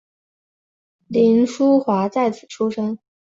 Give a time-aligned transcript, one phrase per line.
[1.05, 2.97] 凌叔华在此出生。